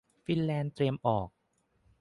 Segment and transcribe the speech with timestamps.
[0.25, 1.29] ฟินแลนด์เตรียมออก